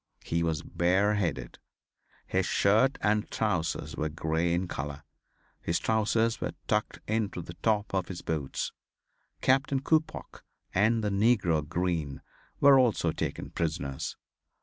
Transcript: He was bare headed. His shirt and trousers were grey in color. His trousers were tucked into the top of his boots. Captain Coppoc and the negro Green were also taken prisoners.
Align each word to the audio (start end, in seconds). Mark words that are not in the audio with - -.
He 0.23 0.41
was 0.41 0.63
bare 0.63 1.13
headed. 1.13 1.59
His 2.25 2.47
shirt 2.47 2.97
and 3.01 3.29
trousers 3.29 3.95
were 3.95 4.09
grey 4.09 4.51
in 4.51 4.67
color. 4.67 5.03
His 5.61 5.77
trousers 5.77 6.41
were 6.41 6.53
tucked 6.67 6.97
into 7.07 7.39
the 7.43 7.53
top 7.61 7.93
of 7.93 8.07
his 8.07 8.23
boots. 8.23 8.71
Captain 9.41 9.79
Coppoc 9.79 10.41
and 10.73 11.03
the 11.03 11.11
negro 11.11 11.61
Green 11.69 12.23
were 12.59 12.79
also 12.79 13.11
taken 13.11 13.51
prisoners. 13.51 14.17